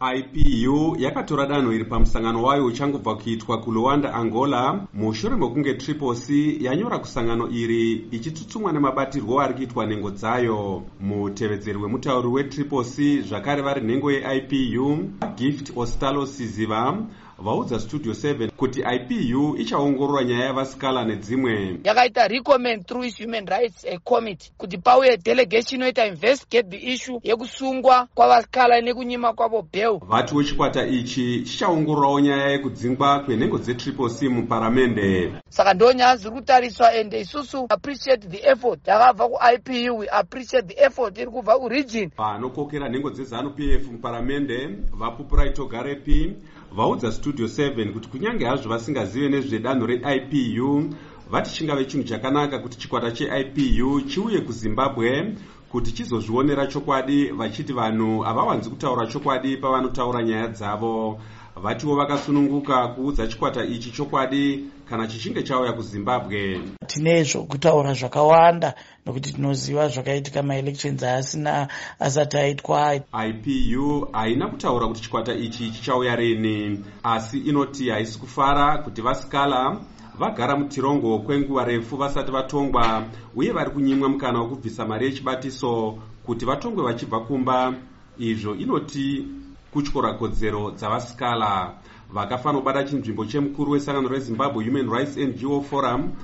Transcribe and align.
ipu 0.00 0.96
yakatora 0.98 1.46
danho 1.46 1.72
iri 1.72 1.84
pamusangano 1.84 2.42
wayo 2.42 2.64
uchangobva 2.64 3.14
kuitwa 3.14 3.60
kuluanda 3.60 4.14
angola. 4.14 4.86
Mushure 4.94 5.36
mekunge 5.36 5.74
triposi 5.74 6.64
yanyora 6.64 6.98
kusangano 6.98 7.48
iri 7.50 7.92
ichitutsumwa 8.10 8.72
nemabatirwo 8.72 9.40
ari 9.40 9.54
kuitwa 9.54 9.86
nhengo 9.86 10.10
dzayo. 10.10 10.82
Mutevedzeri 11.00 11.78
wemutauri 11.78 12.28
wetriposi 12.28 13.22
zvakare 13.22 13.62
vari 13.62 13.80
nhengo 13.80 14.12
yeipu 14.12 14.98
gift 15.36 15.72
ostalo 15.76 16.26
siziva 16.26 16.96
vaudza 17.38 17.80
studio 17.80 18.12
7 18.12 18.50
kuti 18.50 18.80
ipu 18.80 19.56
ichaongorora 19.56 20.24
nyaya 20.24 20.44
yavasikala 20.44 21.04
nedzimwe. 21.04 21.78
Yakaita 21.84 22.28
recommend 22.28 22.86
through 22.86 23.06
its 23.06 23.18
human 23.18 23.46
rights 23.46 23.86
committee 24.04 24.52
kuti 24.56 24.78
pauye 24.78 25.16
delegation 25.16 25.80
inoita 25.80 26.06
investigate 26.06 26.68
the 26.70 26.92
issue 26.92 27.20
yekusungwa 27.22 28.08
kwavasikala 28.14 28.80
nekunyima 28.80 29.32
kwavo 29.32 29.62
bhel 29.72 29.98
vatiwo 30.08 30.42
chikwata 30.44 30.86
ichi 30.86 31.42
chichaongororawo 31.42 32.20
nyaya 32.20 32.50
yekudzingwa 32.50 33.20
kwenhengo 33.20 33.58
dzetriple 33.58 34.10
c 34.10 34.28
muparamende. 34.28 35.32
Saka 35.48 35.74
ndo 35.74 35.92
nyaya 35.92 36.16
dziri 36.16 36.30
kutariswa 36.30 36.92
and 36.92 37.14
isusu 37.14 37.66
appreciate 37.68 38.28
the 38.28 38.50
effort 38.50 38.88
yakabva 38.88 39.28
kuipu 39.28 39.98
we 39.98 40.08
appreciate 40.08 40.74
the 40.74 40.84
effort 40.84 41.18
iri 41.18 41.30
kubva 41.30 41.58
kuregion 41.58 42.10
vanokokera 42.16 42.88
nhengo 42.88 43.10
dzezanu 43.10 43.50
pf 43.50 43.86
muparamende 43.92 44.68
vapupuraitogarepi 44.92 46.32
vaudza 46.72 47.12
studio 47.12 47.27
7 47.32 47.92
kuti 47.92 48.08
kunyange 48.08 48.44
hazvo 48.44 48.68
vasingazive 48.68 49.28
nezvedanho 49.28 49.86
reipu 49.86 50.94
vati 51.30 51.54
chingave 51.54 51.84
chinhu 51.84 52.04
chakanaka 52.04 52.58
kuti 52.58 52.78
chikwata 52.78 53.10
cheipu 53.10 54.00
chiuye 54.00 54.40
kuzimbabwe 54.40 55.34
kuti 55.68 55.92
chizozvionera 55.92 56.66
chokwadi 56.66 57.26
vachiti 57.26 57.72
vanhu 57.72 58.20
havawanzi 58.20 58.70
kutaura 58.70 59.06
chokwadi 59.06 59.56
pavanotaura 59.56 60.22
nyaya 60.22 60.48
dzavo 60.48 61.20
vatiwo 61.62 61.96
vakasununguka 61.96 62.88
kuudza 62.88 63.26
chikwata 63.26 63.64
ichi 63.64 63.90
chokwadi 63.90 64.64
kana 64.88 65.06
chichinge 65.06 65.42
chauya 65.42 65.72
kuzimbabwe. 65.72 66.60
Tine 66.86 67.22
zvokutaura 67.22 67.94
zvakawanda 67.94 68.74
nokuti 69.06 69.32
tinoziva 69.32 69.88
zvakaitika 69.88 70.42
maelections 70.42 71.02
aasina 71.02 71.68
asati 72.00 72.36
aitwa. 72.36 72.94
Ipu 72.94 74.08
haina 74.12 74.48
kutaura 74.48 74.86
kuti 74.88 75.00
chikwata 75.00 75.34
ichi 75.34 75.70
chichauya 75.70 76.16
rini 76.16 76.84
asi 77.02 77.38
inoti 77.38 77.90
haisi 77.90 78.18
kufara 78.18 78.78
kuti 78.78 79.02
vasikala 79.02 79.76
vagara 80.18 80.56
mutirongo 80.56 81.18
kwenguva 81.18 81.64
refu 81.64 81.96
vasati 81.96 82.30
vatongwa 82.30 83.04
uye 83.36 83.52
vari 83.52 83.70
kunyimwa 83.70 84.08
mukana 84.08 84.40
wekubvisa 84.40 84.86
mari 84.86 85.06
yechibatiso 85.06 85.98
kuti 86.26 86.44
vatongwe 86.44 86.84
vachibva 86.84 87.20
kumba. 87.20 87.74
Izvo 88.18 88.54
inoti 88.54 89.24
kutyora 89.72 90.14
kodzero 90.14 90.70
dzavasikala. 90.70 91.74
Vakafanobata 92.10 92.84
chinzvimbo 92.84 93.24
chemukuru 93.24 93.72
wesangano 93.72 94.08
rezimbabwe 94.08 94.64
human 94.64 94.90
rights 94.90 95.16
ngo 95.18 95.60
forum 95.62 96.16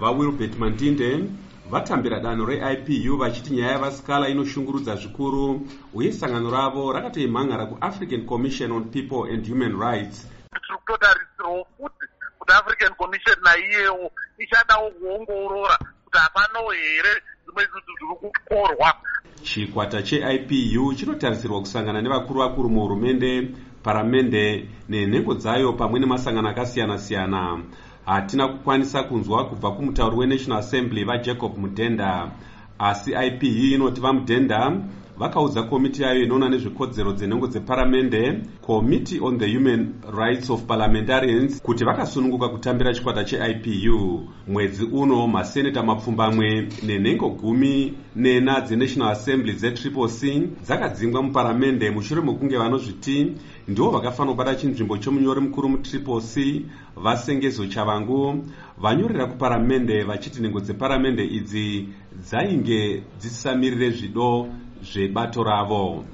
vawilbert 0.00 0.58
mandinde. 0.58 1.28
Vatambira 1.70 2.20
danho 2.20 2.44
reipu 2.46 3.16
vachiti 3.16 3.54
nyaya 3.54 3.72
yavasikala 3.72 4.28
inoshungurudza 4.28 4.96
zvikuru 4.96 5.66
uye 5.94 6.12
sangano 6.12 6.50
ravo 6.50 6.92
rakatoimhangara 6.92 7.66
kuafrican 7.66 8.26
commission 8.26 8.72
on 8.72 8.84
people 8.90 9.24
and 9.32 9.46
human 9.46 9.78
rights. 9.78 10.26
Tiri 10.52 10.78
kutotarisirawo 10.78 11.66
futi 11.76 12.06
kuti 12.38 12.52
african 12.52 12.94
commission 12.94 13.36
naiyewo 13.42 14.10
ichadawo 14.38 14.90
kuongorora 14.90 15.78
kuti 16.04 16.18
hapano 16.18 16.70
here 16.70 17.22
dzimwe 17.44 17.64
zvinhu 17.64 17.92
zviri 17.98 18.32
kutyorwa 18.32 18.94
chikwata 19.42 20.02
cheipu 20.02 20.94
chinotarisirwa 20.94 21.60
kusangana 21.60 22.02
nevakuru 22.02 22.40
vakuru 22.40 22.68
muhurumende 22.70 23.48
paramende 23.82 24.68
nenhengo 24.88 25.34
dzayo 25.34 25.72
pamwe 25.72 26.00
nemasangano 26.00 26.48
akasiyana-siyana. 26.48 27.60
Hatina 28.06 28.48
kukwanisa 28.48 29.02
kunzwa 29.02 29.44
kubva 29.48 29.70
kumutauri 29.70 30.16
wenational 30.16 30.58
assembly 30.58 31.04
vajacob 31.04 31.58
mudhenda 31.58 32.30
asi 32.78 33.10
ipu 33.26 33.46
inoti 33.46 34.00
vamudhenda 34.00 34.72
vakaudza 35.18 35.62
komiti 35.62 36.02
yayo 36.02 36.22
inoona 36.22 36.48
nezvekodzero 36.48 37.12
dzenhengo 37.12 37.46
dzeparamende 37.46 38.40
committee 38.60 39.20
on 39.20 39.38
the 39.38 39.46
human 39.56 39.94
rights 40.16 40.50
of 40.50 40.62
parliamentarians 40.62 41.62
kuti 41.62 41.84
vakasununguka 41.84 42.48
kutambira 42.48 42.94
chikwata 42.94 43.24
cheipu. 43.24 44.28
Mwedzi 44.48 44.84
uno 44.84 45.26
maseneta 45.26 45.82
mapfumbamwe 45.82 46.68
nenhengo 46.82 47.30
gumi 47.30 47.94
nena 48.16 48.60
dzenational 48.60 49.12
assembly 49.12 49.52
dzetriple 49.52 50.08
c 50.08 50.48
dzakadzingwa 50.62 51.22
muparamende 51.22 51.90
mushure 51.90 52.22
mekunge 52.22 52.56
vanozviti 52.56 53.32
ndivo 53.68 53.90
vakafanobata 53.90 54.54
chinzvimbo 54.54 54.98
chomunyori 54.98 55.40
mukuru 55.40 55.68
mutriple 55.68 56.20
c 56.20 56.64
vasengezo 56.96 57.66
chavangu 57.66 58.44
vanyorera 58.78 59.26
kuparamende 59.26 60.02
vachiti 60.04 60.40
nhengo 60.40 60.60
dzeparamende 60.60 61.24
idzi 61.24 61.88
dzainge 62.20 63.02
dzisisamirire 63.18 63.90
zvido 63.90 64.48
zvebato 64.82 65.42
ravo. 65.44 66.04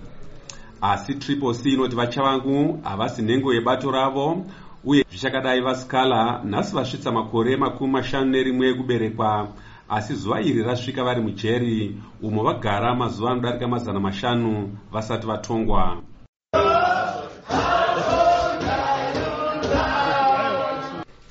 Asi 0.81 1.15
triple 1.15 1.55
c 1.55 1.71
inoti 1.71 1.97
vachavangu 1.97 2.81
havasi 2.85 3.23
nhengo 3.23 3.55
yebato 3.55 3.91
ravo 3.91 4.45
uye 4.85 5.05
zvichakadai 5.11 5.61
vasikala 5.61 6.41
nhasi 6.45 6.75
vasvitsa 6.77 7.13
makore 7.13 7.57
makumi 7.57 7.93
mashanu 7.93 8.31
nerimwe 8.31 8.69
ekuberekwa 8.71 9.49
asi 9.89 10.15
zuva 10.15 10.41
iri 10.41 10.63
rasvika 10.63 11.05
vari 11.05 11.21
mujeri 11.21 11.97
umo 12.23 12.43
vagara 12.43 12.95
mazuva 12.95 13.31
anodarika 13.31 13.69
mazana 13.69 14.01
mashanu 14.01 14.77
vasati 14.93 15.27
vatongwa. 15.27 16.03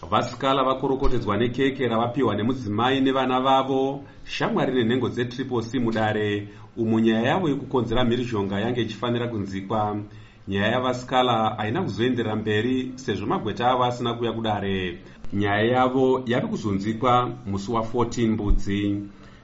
Vasikala 0.09 0.63
vakorokotedzwa 0.63 1.37
nekeke 1.37 1.87
ravapiwa 1.87 2.35
nemudzimai 2.35 3.01
nevana 3.01 3.39
vavo 3.39 4.03
shamwari 4.29 4.73
nenhengo 4.73 5.09
dzetriple 5.09 5.61
c 5.61 5.79
mudare 5.79 6.47
umo 6.77 6.99
nyaya 6.99 7.21
yavo 7.29 7.49
yekukonzera 7.49 8.03
mhirizhonga 8.05 8.59
yange 8.59 8.81
ichifanira 8.81 9.27
kunzikwa. 9.27 9.97
Nyaya 10.47 10.71
yavasikala 10.71 11.55
haina 11.57 11.81
kuzoenderera 11.83 12.35
mberi 12.35 12.91
sezvo 12.95 13.25
magweta 13.25 13.71
avo 13.71 13.83
asina 13.83 14.13
kuuya 14.13 14.31
kudare. 14.31 14.99
Nyaya 15.33 15.65
yavo 15.65 16.23
yave 16.25 16.47
kuzonzikwa 16.47 17.31
musi 17.45 17.71
wa14 17.71 18.27
mbudzi. 18.27 19.01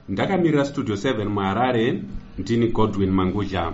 Ndakamirira 0.08 0.64
studio 0.64 0.94
7 0.94 1.24
muharare 1.24 2.02
ndini 2.38 2.66
godwin 2.68 3.10
manguja 3.10 3.72